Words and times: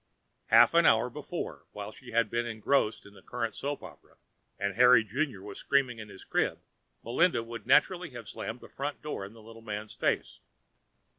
_Half 0.47 0.73
an 0.73 0.87
hour 0.87 1.11
before, 1.11 1.67
while 1.73 1.91
she 1.91 2.09
had 2.09 2.31
been 2.31 2.47
engrossed 2.47 3.05
in 3.05 3.13
the 3.13 3.21
current 3.21 3.53
soap 3.53 3.83
opera 3.83 4.15
and 4.57 4.73
Harry 4.73 5.03
Junior 5.03 5.43
was 5.43 5.59
screaming 5.59 5.99
in 5.99 6.09
his 6.09 6.23
crib, 6.23 6.59
Melinda 7.03 7.43
would 7.43 7.67
naturally 7.67 8.09
have 8.09 8.27
slammed 8.27 8.61
the 8.61 8.67
front 8.67 9.03
door 9.03 9.23
in 9.25 9.33
the 9.33 9.43
little 9.43 9.61
man's 9.61 9.93
face. 9.93 10.39